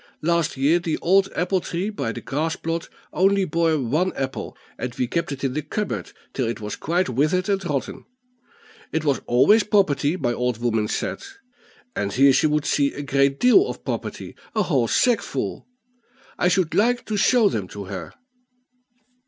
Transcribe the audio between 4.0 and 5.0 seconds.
apple, and